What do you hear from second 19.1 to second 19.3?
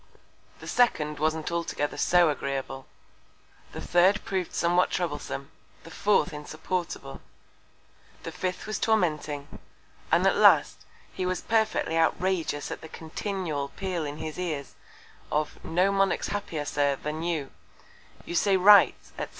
_&c.